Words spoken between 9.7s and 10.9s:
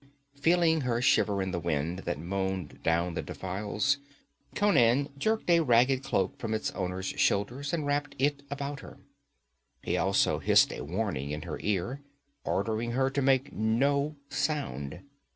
He also hissed a